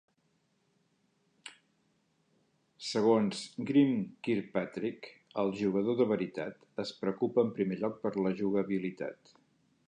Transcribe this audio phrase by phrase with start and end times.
[2.91, 5.11] Segons Graeme Kirkpatrick,
[5.43, 9.35] el "jugador de veritat" es preocupa en primer lloc per la jugabilitat.